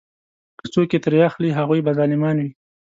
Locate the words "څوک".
0.73-0.89